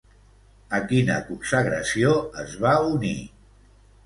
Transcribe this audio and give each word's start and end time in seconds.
A 0.77 0.79
quina 0.91 1.17
consagració 1.27 2.15
es 2.45 2.57
va 2.65 2.73
unir? 2.97 3.15